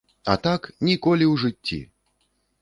А 0.33 0.35
так, 0.45 0.61
ніколі 0.87 1.25
ў 1.33 1.35
жыцці! 1.43 1.79